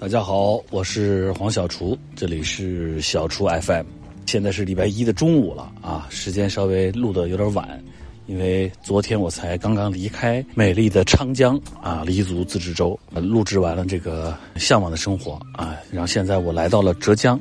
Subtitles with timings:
[0.00, 3.84] 大家好，我是黄小厨，这里是小厨 FM。
[4.26, 7.82] 现在是礼拜一的中午了啊，时间稍微录的有点晚，
[8.26, 17.38] 因为昨天我才刚刚离开美丽的昌江啊，黎族自治州，录制完了这个《向往的生活》啊，然后现在我来到了浙江，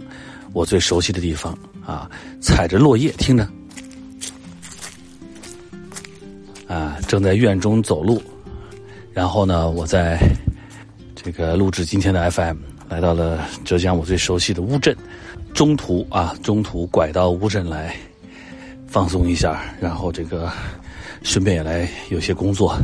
[0.51, 1.55] 我最熟悉的地方
[1.85, 2.09] 啊，
[2.41, 3.47] 踩着落叶，听着。
[6.67, 8.19] 啊，正在院中走路，
[9.13, 10.19] 然后呢，我在。
[11.27, 12.55] 这个录制今天的 FM，
[12.87, 14.95] 来到了浙江我最熟悉的乌镇，
[15.53, 17.93] 中途啊，中途拐到乌镇来
[18.87, 20.49] 放松一下，然后这个
[21.23, 22.79] 顺便也来有些工作，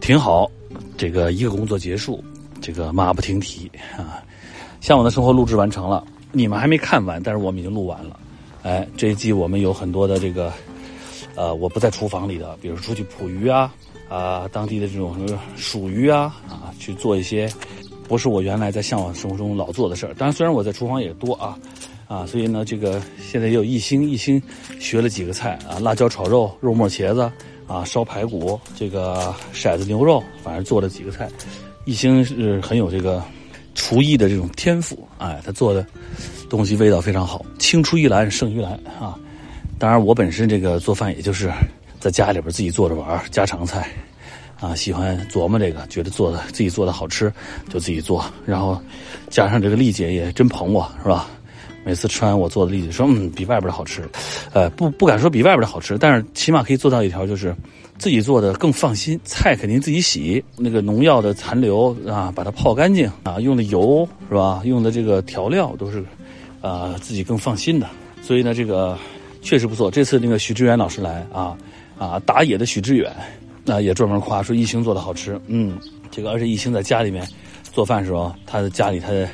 [0.00, 0.48] 挺好。
[0.96, 2.22] 这个一个工作结束，
[2.60, 4.22] 这个马不停蹄啊。
[4.80, 8.20] 向往的生活录制完成了，你们还没看完，但是我们已经录完了。
[8.62, 10.52] 哎，这一季我们有很多的这个，
[11.36, 13.72] 呃，我不在厨房里的，比如出去捕鱼啊。
[14.06, 17.50] 啊，当地的这种什么鼠鱼啊，啊，去做一些
[18.06, 20.12] 不是我原来在向往生活中老做的事儿。
[20.14, 21.58] 当然，虽然我在厨房也多啊，
[22.06, 24.40] 啊，所以呢，这个现在也有一星一星
[24.78, 27.28] 学了几个菜啊，辣椒炒肉、肉末茄子
[27.66, 31.26] 啊，烧排骨，这个骰子牛肉，反正做了几个菜。
[31.86, 33.24] 一星是很有这个
[33.74, 35.84] 厨艺的这种天赋，哎，他做的
[36.50, 39.18] 东西味道非常好，青出于蓝胜于蓝啊。
[39.84, 41.52] 当然，我本身这个做饭也就是。
[42.00, 43.88] 在家里边自己做着玩家常菜，
[44.60, 47.30] 啊，喜欢琢磨这个，觉得做的自己做的好吃，
[47.70, 48.24] 就自己做。
[48.46, 48.78] 然后
[49.28, 51.26] 加上这个丽姐也真捧我，是吧？
[51.84, 54.02] 每次吃完我做的，丽姐说，嗯，比外边的好吃。
[54.52, 57.54] 呃，不不敢说比外边的好吃，但是起码可以做到一条，就是
[57.98, 59.18] 自己做的更放心。
[59.24, 64.60] 菜肯定自己洗，那个农药的残留啊，把它泡干净啊，用的油是吧？
[64.64, 66.04] 用的这个调料都是，
[66.60, 67.86] 啊，自己更放心的。
[68.20, 68.98] 所以呢，这个
[69.44, 69.88] 确实不错。
[69.88, 71.56] 这次那个许志远老师来啊。
[71.96, 73.08] 啊，打野的许知远，
[73.64, 75.40] 那也专门夸说一星做的好吃。
[75.46, 75.78] 嗯，
[76.10, 77.24] 这个而且一星在家里面
[77.72, 79.28] 做饭的时候，他的家里他的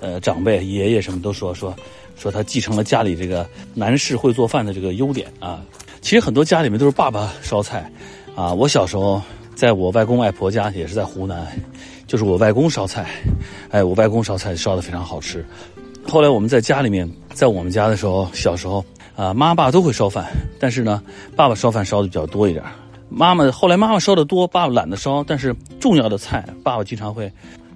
[0.00, 1.74] 呃长辈爷爷什么都说说
[2.14, 5.64] 说他继承了家里这个男士会做饭的这个优点啊。
[6.02, 7.90] 其实很多家里面都是爸爸烧菜
[8.36, 8.52] 啊。
[8.52, 9.20] 我小时候
[9.54, 11.46] 在我外公外婆家也是在湖南，
[12.06, 13.08] 就是我外公烧菜，
[13.70, 15.42] 哎，我外公烧菜烧的非常好吃。
[16.06, 18.84] 后来我们在家里面，在我们家的时候，小时候。
[19.16, 20.26] 啊，妈爸都会烧饭，
[20.58, 21.02] 但是呢，
[21.36, 22.64] 爸爸烧饭烧的比较多一点。
[23.08, 25.22] 妈妈后来妈妈烧的多，爸爸懒得烧。
[25.22, 27.30] 但是重要的菜，爸爸经常会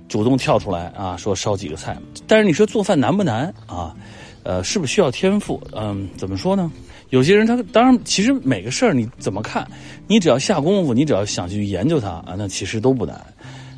[0.09, 1.97] 主动跳出来啊，说烧几个菜。
[2.26, 3.94] 但是你说做饭难不难啊？
[4.43, 5.62] 呃，是不是需要天赋？
[5.76, 6.72] 嗯，怎么说呢？
[7.10, 9.66] 有些人他当然，其实每个事儿你怎么看，
[10.06, 13.15] 你只要下功夫，你只要想去研究它啊，那其实都不难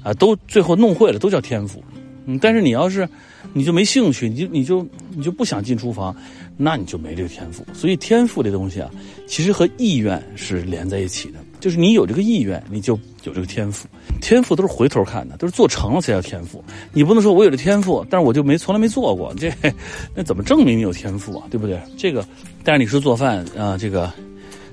[0.03, 1.83] 啊，都最后弄会了都叫天赋。
[2.31, 3.09] 嗯，但是你要是
[3.53, 6.15] 你就没兴趣，你就你就你就不想进厨房。
[6.63, 8.91] 那你就没这个天赋，所以天赋这东西啊，
[9.27, 11.39] 其实和意愿是连在一起的。
[11.59, 12.93] 就是你有这个意愿，你就
[13.25, 13.89] 有这个天赋。
[14.21, 16.63] 天赋都是回头看的，都是做成了才叫天赋。
[16.93, 19.51] 你不能说我有这天赋，但是我就没从来没做过，这
[20.15, 21.47] 那怎么证明你有天赋啊？
[21.51, 21.81] 对不对？
[21.97, 22.23] 这个，
[22.63, 24.13] 但是你说做饭啊，这个，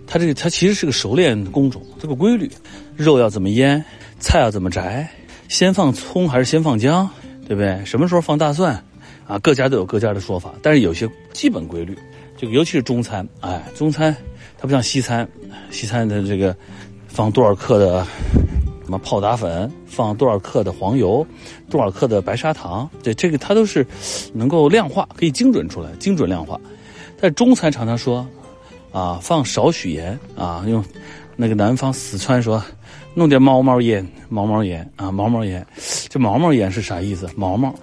[0.06, 2.52] 它这个它其实是个熟练工种，这个规律，
[2.98, 3.82] 肉要怎么腌，
[4.20, 5.10] 菜要怎么摘，
[5.48, 7.10] 先放葱还是先放姜，
[7.48, 7.84] 对不对？
[7.86, 8.84] 什么时候放大蒜？
[9.26, 11.98] 啊，各家都有各家的说法，但是有些基本规律，
[12.38, 14.16] 这个尤其是中餐，哎，中餐
[14.58, 15.28] 它不像西餐，
[15.70, 16.56] 西餐的这个
[17.08, 18.06] 放多少克的
[18.86, 21.26] 什么泡打粉，放多少克的黄油，
[21.70, 23.86] 多少克的白砂糖，对这个它都是
[24.34, 26.60] 能够量化，可以精准出来，精准量化。
[27.20, 28.26] 但中餐常常说
[28.94, 30.84] 啊，放少许盐啊，用
[31.38, 32.62] 那个南方四川说
[33.14, 35.66] 弄点毛毛盐，毛毛盐啊，毛毛盐，
[36.10, 37.30] 这毛毛盐是啥意思？
[37.36, 37.74] 毛毛。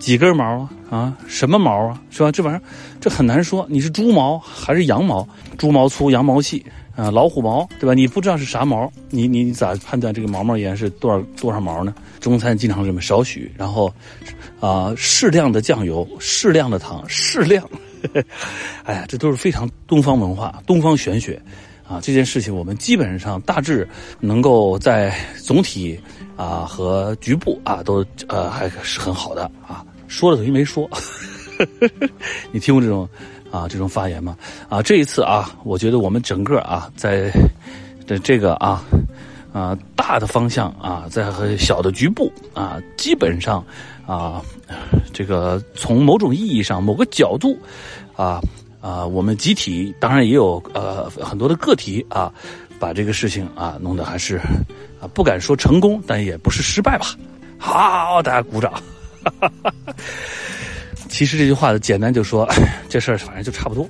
[0.00, 2.30] 几根毛啊啊，什么毛啊，是吧？
[2.30, 2.62] 这玩意儿，
[3.00, 3.64] 这很难说。
[3.70, 5.26] 你是猪毛还是羊毛？
[5.56, 6.66] 猪毛粗，羊毛细
[6.96, 7.94] 啊，老虎毛，对吧？
[7.94, 11.94] 你不知道是啥毛，你你咋判断这个毛毛盐是多少多少毛呢？
[12.20, 13.90] 中餐经常这么少许，然后
[14.60, 17.64] 啊，适量的酱油，适量的糖，适量。
[18.82, 21.40] 哎呀，这都是非常东方文化、东方玄学
[21.86, 22.00] 啊！
[22.02, 23.88] 这件事情我们基本上大致
[24.20, 25.98] 能够在总体。
[26.36, 29.86] 啊，和局部啊，都呃还是很好的啊。
[30.08, 30.90] 说了等于没说，
[32.50, 33.08] 你听过这种
[33.52, 34.36] 啊这种发言吗？
[34.68, 37.30] 啊，这一次啊，我觉得我们整个啊在
[38.04, 38.84] 的这个啊
[39.52, 43.64] 啊大的方向啊，在和小的局部啊，基本上
[44.04, 44.42] 啊
[45.12, 47.56] 这个从某种意义上某个角度
[48.16, 48.40] 啊
[48.84, 52.30] 啊，我们集体当然也有呃很多的个体啊，
[52.78, 54.36] 把这个事情啊弄得还是
[55.00, 55.08] 啊。
[55.14, 57.06] 不敢说成功，但也不是失败吧。
[57.58, 58.74] 好，大家鼓掌。
[61.08, 62.46] 其实这句话的简单就说，
[62.86, 63.88] 这事儿反正就差不多。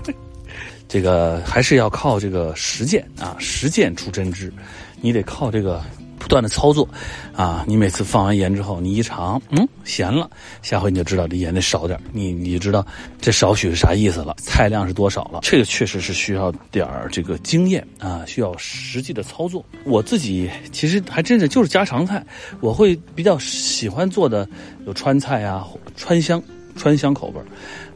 [0.86, 4.52] 这个还是要靠这个实践啊，实践出真知。
[5.00, 5.82] 你得靠这个
[6.26, 6.88] 不断的操作，
[7.36, 10.28] 啊，你每次放完盐之后，你一尝，嗯，咸了，
[10.60, 12.84] 下回你就知道这盐得少点，你你就知道
[13.20, 15.38] 这少许是啥意思了，菜量是多少了。
[15.44, 19.64] 这个确实是需要点儿这个经验啊，需要实际的操作。
[19.84, 22.26] 我自己其实还真是就是家常菜，
[22.58, 24.48] 我会比较喜欢做的
[24.84, 25.64] 有川菜啊，
[25.96, 26.42] 川香
[26.74, 27.40] 川香口味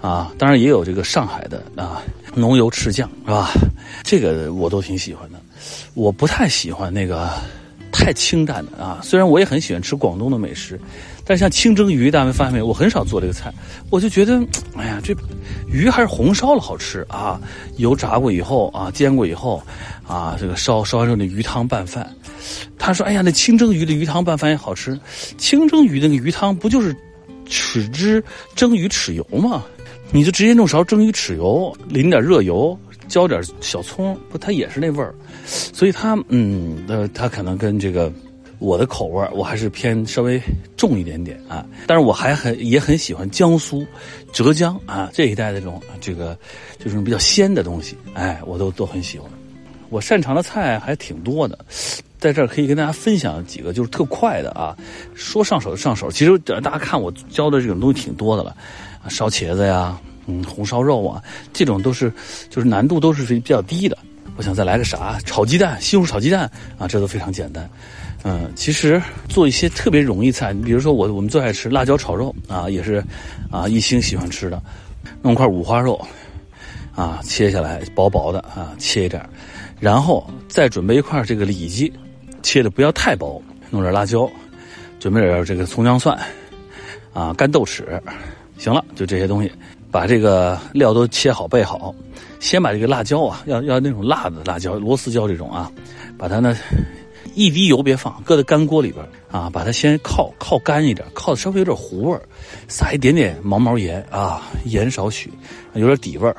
[0.00, 2.00] 啊，当然也有这个上海的啊，
[2.32, 3.50] 浓油赤酱是吧？
[4.05, 5.41] 这个我都挺喜欢的，
[5.94, 7.29] 我不太喜欢那个。
[8.00, 8.99] 太清淡的啊！
[9.02, 10.81] 虽然我也很喜欢吃广东的美食，
[11.23, 12.62] 但像清蒸鱼，大家发现没？
[12.62, 13.52] 我很少做这个菜，
[13.91, 14.41] 我就觉得，
[14.75, 15.14] 哎呀，这
[15.70, 17.38] 鱼还是红烧了好吃啊！
[17.76, 19.62] 油炸过以后啊，煎过以后
[20.08, 22.11] 啊，这个烧烧完之后那鱼汤拌饭。
[22.79, 24.99] 他说：“哎呀，那清蒸鱼的鱼汤拌饭也好吃。
[25.37, 26.96] 清蒸鱼那个鱼汤不就是
[27.46, 28.25] 豉汁
[28.56, 29.62] 蒸鱼豉油吗？
[30.11, 32.76] 你就直接弄勺蒸鱼豉油，淋点热油。”
[33.11, 35.12] 浇点小葱，不，它也是那味儿，
[35.45, 38.11] 所以它，嗯，呃，它可能跟这个
[38.61, 40.41] 我的口味我还是偏稍微
[40.77, 41.67] 重一点点啊。
[41.89, 43.85] 但是我还很也很喜欢江苏、
[44.33, 46.39] 浙江啊这一带的这种这个
[46.79, 49.29] 就是比较鲜的东西，哎，我都都很喜欢。
[49.89, 51.59] 我擅长的菜还挺多的，
[52.21, 54.77] 在这儿可以跟大家分享几个，就是特快的啊，
[55.15, 56.09] 说上手就上手。
[56.09, 58.56] 其实大家看我教的这种东西挺多的了，
[59.09, 60.01] 烧茄子呀。
[60.31, 61.21] 嗯，红烧肉啊，
[61.53, 62.12] 这种都是，
[62.49, 63.99] 就是难度都是比较低的。
[64.37, 65.19] 我想再来个啥？
[65.27, 66.49] 炒鸡蛋，西红柿炒鸡蛋
[66.79, 67.69] 啊，这都非常简单。
[68.23, 73.03] 嗯，其实做一些特别容易菜，比如说我我们最爱吃辣椒炒肉啊，也是
[73.50, 74.62] 啊一星喜欢吃的。
[75.21, 76.00] 弄块五花肉
[76.94, 79.23] 啊，切下来薄薄的啊，切一点，
[79.81, 81.93] 然后再准备一块这个里脊，
[82.43, 84.31] 切的不要太薄，弄点辣椒，
[84.99, 86.19] 准备点这个葱姜蒜
[87.12, 87.82] 啊，干豆豉，
[88.59, 89.50] 行了，就这些东西。
[89.91, 91.95] 把这个料都切好备好，
[92.39, 95.71] 先把这个辣椒啊，要要那种辣的辣椒，螺丝椒这种啊，
[96.17, 96.57] 把它呢
[97.35, 102.19] 一滴油别放，搁在干锅里边啊，把它先靠靠干一点，靠的稍微有点糊味
[102.69, 105.31] 撒一点点毛毛盐啊，盐少许，
[105.75, 106.37] 有点底味儿，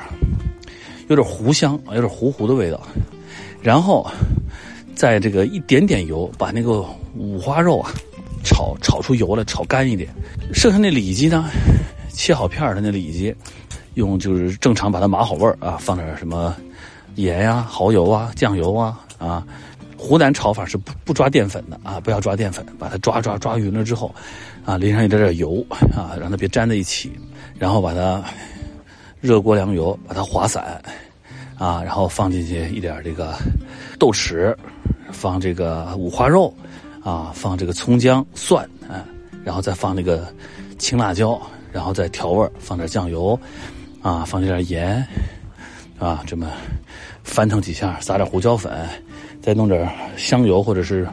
[1.10, 2.82] 有点糊香，有点糊糊的味道，
[3.62, 4.10] 然后
[4.96, 6.86] 在这个一点点油，把那个
[7.18, 7.92] 五花肉啊
[8.44, 10.10] 炒炒出油来，炒干一点，
[10.54, 11.50] 剩下那里脊呢。
[12.12, 13.36] 切好片的那里脊，
[13.96, 16.56] 用就是正常把它码好味儿啊，放点什么
[17.16, 19.46] 盐呀、蚝油啊、酱油啊啊。
[19.98, 24.14] 湖南炒法是不不抓淀粉的啊，不要抓淀粉，把它抓抓抓匀了之后，
[24.66, 25.64] 啊淋上一点点油
[25.96, 27.12] 啊，让它别粘在一起，
[27.60, 28.24] 然后把它
[29.20, 30.82] 热锅凉油把它划散
[31.56, 33.36] 啊，然后放进去一点这个
[34.00, 34.56] 豆豉，
[35.12, 36.52] 放这个五花肉
[37.04, 39.06] 啊，放这个葱姜蒜啊，
[39.44, 40.34] 然后再放那个
[40.80, 41.40] 青辣椒。
[41.72, 43.40] 然后再调味儿放点酱油，
[44.02, 45.06] 啊，放点盐，
[45.98, 46.52] 啊，这么
[47.24, 48.88] 翻腾几下，撒点胡椒粉，
[49.42, 51.08] 再弄点香油或者是，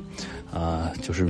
[0.53, 1.29] 啊，就是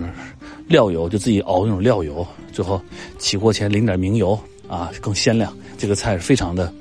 [0.67, 2.27] 料油，就自己熬那种料油。
[2.53, 2.81] 最后
[3.19, 4.39] 起锅前淋点明油，
[4.69, 5.53] 啊，更鲜亮。
[5.77, 6.73] 这个菜是非常的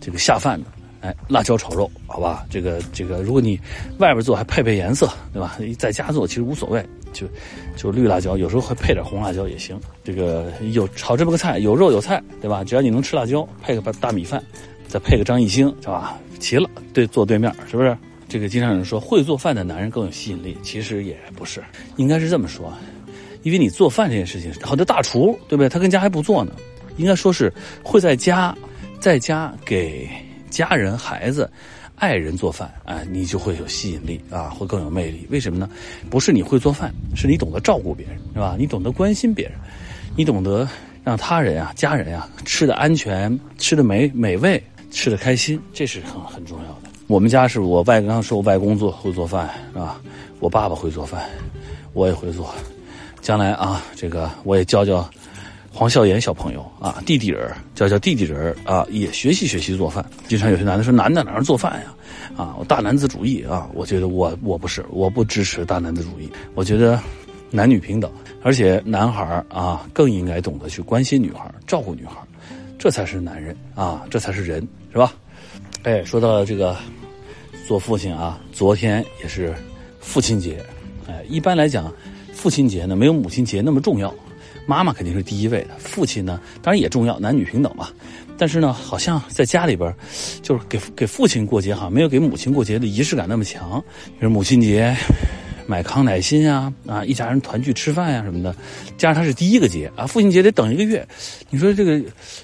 [0.00, 0.66] 这个下饭的。
[1.00, 3.60] 哎，辣椒炒肉，好吧，这个这个，如果你
[3.98, 5.58] 外边做还配配颜色，对吧？
[5.78, 6.82] 在家做其实无所谓，
[7.14, 7.26] 就
[7.74, 9.80] 就绿辣椒，有时候会配点红辣椒也行。
[10.04, 12.62] 这个有炒这么个菜，有肉有菜，对吧？
[12.62, 14.42] 只要你能吃辣椒，配个大米饭，
[14.86, 16.18] 再配个张艺兴，是吧？
[16.38, 17.96] 齐了，对，坐对面，是不是？
[18.28, 21.62] 这个经常有人说会做饭的男人更有吸引力，其实也不是，
[21.96, 22.70] 应该是这么说，
[23.42, 25.68] 因为你做饭这件事情，好多大厨，对不对？
[25.68, 26.52] 他跟家还不做呢，
[26.98, 27.50] 应该说是
[27.82, 28.54] 会在家，
[29.00, 30.08] 在家给。
[30.50, 31.50] 家人、孩子、
[31.96, 35.26] 爱人做饭，哎，你就会有吸引力啊，会更有魅力。
[35.30, 35.68] 为什么呢？
[36.10, 38.56] 不是你会做饭，是你懂得照顾别人，是吧？
[38.58, 39.54] 你懂得关心别人，
[40.16, 40.68] 你懂得
[41.04, 46.90] 让他人啊、家人啊吃的安全、吃的美美味、吃的开心，这是很很重要的。
[47.06, 50.00] 我们家是我外刚说，我外公做会做饭，是吧？
[50.40, 51.22] 我爸爸会做饭，
[51.92, 52.52] 我也会做。
[53.20, 55.08] 将来啊，这个我也教教。
[55.76, 60.08] 黄笑言小朋友啊，弟弟人叫叫弟弟人啊，也学习学习做饭。
[60.28, 61.92] 经常有些男的说：“男的哪能做饭呀？”
[62.38, 66.30] 啊，我大男子主义啊，我觉得我我不是，我不支持大男子主义。
[66.54, 67.00] 我觉得
[67.50, 68.08] 男女平等，
[68.40, 72.18] 而且男孩啊更应该懂得去关心女孩，照顾女孩，
[72.78, 75.12] 这才是男人啊，这才是人，是吧？
[75.82, 76.76] 哎，说到这个
[77.66, 79.52] 做父亲啊，昨天也是
[79.98, 80.64] 父亲节，
[81.08, 81.92] 哎，一般来讲，
[82.32, 84.14] 父亲节呢没有母亲节那么重要。
[84.66, 87.88] 妈妈肯定是第一位的，父亲呢，当然也重要，男女平等嘛。
[88.36, 89.94] 但是呢，好像在家里边，
[90.42, 93.82] 就是给给父亲过节，哈，没有给母亲过节的仪式感那么强。
[94.18, 94.96] 比如母亲节，
[95.68, 98.52] 买康乃馨啊，啊，一家人团聚吃饭呀什么的。
[98.98, 101.06] 加上它是第一个节啊，父亲节得等一个月，
[101.48, 102.02] 你说这个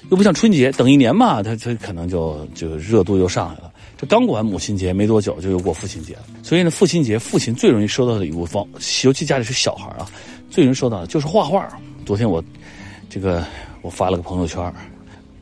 [0.09, 3.69] 又不像春节等一年嘛，他他可能就就热度又上来了。
[3.97, 6.23] 这刚过完母亲节没多久，就又过父亲节了。
[6.41, 8.65] 所以呢，父亲节父亲最容易收到的礼物，方
[9.03, 10.09] 尤其家里是小孩啊，
[10.49, 11.67] 最容易收到的就是画画。
[12.05, 12.43] 昨天我
[13.09, 13.45] 这个
[13.81, 14.73] 我发了个朋友圈，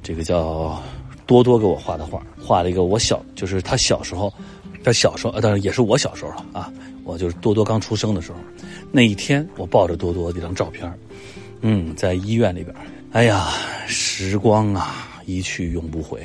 [0.03, 0.81] 这个叫
[1.25, 4.31] 多多给我画的画，画了一个我小，就是他小时候，
[4.83, 6.71] 他小时候，当然也是我小时候了啊。
[7.05, 8.37] 我就是多多刚出生的时候，
[8.91, 10.91] 那一天我抱着多多这张照片，
[11.61, 12.75] 嗯，在医院里边，
[13.13, 13.49] 哎呀，
[13.87, 16.21] 时光啊，一去永不回。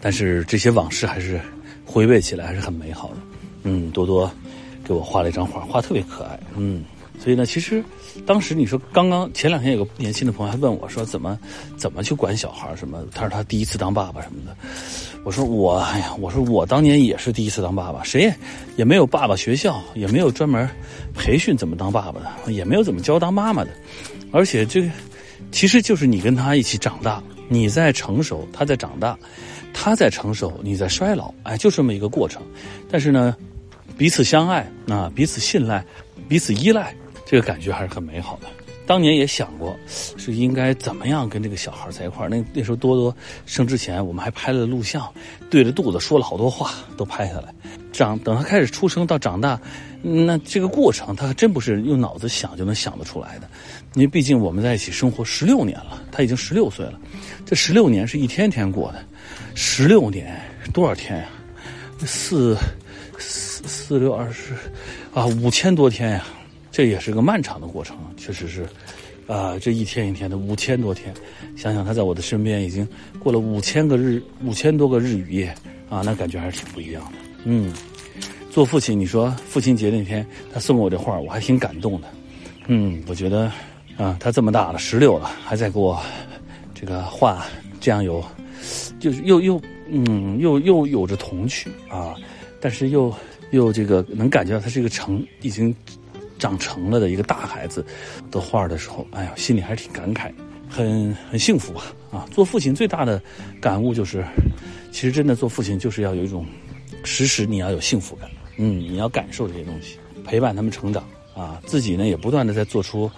[0.00, 1.40] 但是这些往事还是
[1.86, 3.16] 回味起来还是很美好的，
[3.62, 4.30] 嗯，多多
[4.84, 6.84] 给我画了一张画，画特别可爱，嗯，
[7.22, 7.84] 所以呢，其实
[8.26, 11.38] 当时你说刚刚前两天有个年轻的朋友还问我说怎么
[11.76, 14.56] 怎么去管小孩什么，他说他第一次当爸爸什么的，
[15.22, 18.34] 我说我哎呀，我说我当年也是第一次当爸爸，谁也
[18.76, 20.68] 也没有爸爸学校，也没有专门
[21.14, 23.70] 培训怎么当爸爸的，也没有怎么教当妈妈的，
[24.32, 24.90] 而且这个
[25.52, 29.16] 其实就是你跟他一起长大，你在成熟，他在长大。
[29.74, 32.42] 他在成熟，你在衰老，哎，就这么一个过程。
[32.90, 33.34] 但是呢，
[33.96, 35.82] 彼此相爱啊，彼此信赖，
[36.28, 36.94] 彼此依赖，
[37.32, 38.46] 这个感觉还是很美好的。
[38.84, 42.28] 当年也想过，是应该怎么样跟这个小孩在一块儿。
[42.28, 45.10] 那那时候多多生之前，我们还拍了录像，
[45.48, 47.54] 对着肚子说了好多话，都拍下来。
[47.90, 49.58] 长等他开始出生到长大，
[50.02, 53.48] 那这个过程他还真不是用脑子想就能想得出来的。
[53.94, 57.00] 因为毕竟我们在一起生活十六年了，他已经十六岁了，
[57.46, 59.02] 这十六年是一天天过的。
[59.54, 60.38] 十六年
[60.74, 61.28] 多少天呀？
[62.00, 62.58] 四
[63.18, 64.52] 四四六二十
[65.14, 66.26] 啊，五千多天呀！
[66.72, 68.66] 这也是个漫长的过程，确实是
[69.28, 71.14] 啊，这一天一天的五千多天，
[71.56, 72.88] 想想他在我的身边已经
[73.20, 75.54] 过了五千个日五千多个日与夜
[75.88, 77.18] 啊，那感觉还是挺不一样的。
[77.44, 77.72] 嗯，
[78.50, 82.08] 做父亲，你说父亲节那天他送我这画，我还挺感动的。
[82.66, 83.52] 嗯，我觉得
[83.96, 86.00] 啊，他这么大了，十六了，还在给我
[86.74, 87.44] 这个画，
[87.80, 88.24] 这样有。
[89.00, 92.14] 就是又又嗯又又有着童趣啊，
[92.60, 93.12] 但是又
[93.50, 95.74] 又这个能感觉到他是一个成已经
[96.42, 97.86] 长成了的一个大孩子
[98.28, 100.32] 的画的时候，哎呀，心里还是挺感慨，
[100.68, 102.26] 很很幸福啊啊！
[102.32, 103.22] 做父亲最大的
[103.60, 104.24] 感悟就是，
[104.90, 106.44] 其实真的做父亲就是要有一种
[107.04, 111.04] 时时你要有幸福感，嗯，你要感受这些东西，陪伴他们成长
[111.36, 113.08] 啊，自己呢也不断的在做出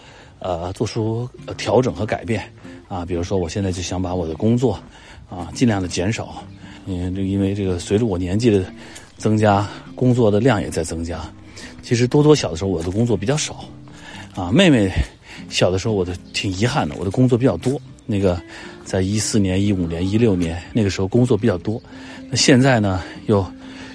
[0.40, 1.26] 呃做出
[1.56, 2.44] 调整和改变
[2.88, 4.78] 啊，比如说我现在就想把我的工作。
[5.30, 6.44] 啊，尽量的减少，
[6.84, 8.62] 嗯，因为这个随着我年纪的
[9.16, 9.66] 增加，
[9.96, 11.18] 工作的量也在增加。
[11.82, 13.64] 其实多多小的时候，我的工作比较少，
[14.34, 14.90] 啊，妹妹
[15.48, 17.80] 小的时候，我的挺遗憾的，我的工作比较多。
[18.06, 18.40] 那个
[18.84, 21.82] 在一四年、一五年、一六年那个时候工作比较多，
[22.28, 23.44] 那现在呢又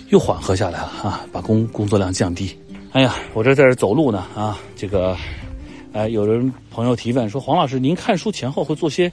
[0.09, 2.57] 又缓和下来了啊，把工工作量降低。
[2.91, 5.15] 哎呀，我这在这走路呢啊，这个。
[5.91, 9.12] 哎，有人朋友提问说：“黄老师，您看书前后会做些，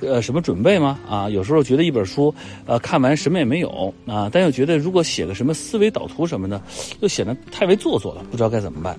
[0.00, 0.98] 呃，什么准备吗？
[1.08, 2.32] 啊，有时候觉得一本书，
[2.66, 6.62] 呃，看完什么也没有啊，但又觉得如果写个什么思维导图什么的，
[7.00, 8.96] 又显得太为做作了，不知道该怎么办。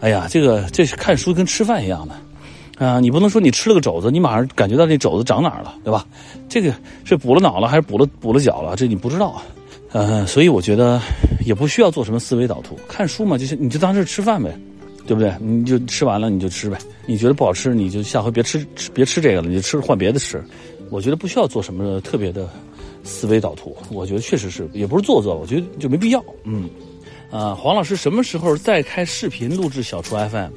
[0.00, 6.04] 哎呀，这个这看书跟吃饭一样的，啊，你不能说你吃了个肘子，你马上感觉到那肘子长哪儿了，对吧？
[6.48, 8.74] 这个是补了脑了还是补了补了脚了？
[8.74, 9.40] 这你不知道，
[9.92, 11.00] 呃，所以我觉得
[11.46, 14.52] 也不需要做什么思维导图，看书嘛，就是你就当是吃饭呗。”
[15.06, 15.34] 对不对？
[15.40, 16.78] 你就吃完了你就吃呗。
[17.06, 20.42] 你觉得不好吃，你就下回别吃别吃这个了，你就吃换别的吃。
[20.90, 22.48] 我觉得不需要做什么特别的
[23.04, 23.76] 思维导图。
[23.90, 26.24] 我觉得确实是，也不是做作，我觉得就没必要。
[26.44, 26.68] 嗯，
[27.30, 30.50] 啊，黄老师什么时候再开视频录制小厨 FM？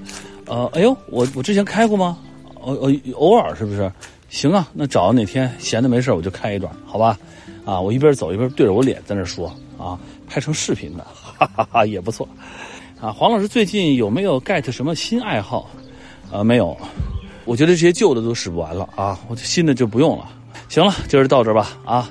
[0.46, 2.18] 呃，哎呦，我我之前开过吗？
[2.62, 3.92] 偶偶偶尔是不是？
[4.30, 7.18] 行啊，那找哪天闲的没事我就开一段，好吧？
[7.66, 9.48] 啊，我一边走一边对着我脸在那说
[9.78, 12.28] 啊，拍成视频的，哈哈哈，也不错。
[13.04, 15.70] 啊，黄老师最近有没有 get 什么新爱好？
[16.32, 16.78] 呃，没有，
[17.44, 20.30] 我觉得这些旧的都使不完了啊，我新的就不用了。
[20.70, 22.10] 行了，今儿到这吧啊，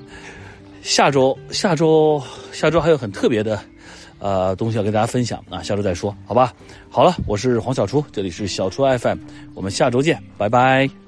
[0.82, 2.22] 下周下周
[2.52, 3.58] 下周还有很特别的
[4.18, 6.52] 呃东西要跟大家分享啊，下周再说，好吧？
[6.90, 9.16] 好了，我是黄小厨，这里是小厨 FM，
[9.54, 11.01] 我们下周见，拜拜。